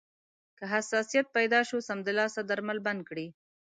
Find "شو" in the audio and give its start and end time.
1.67-1.77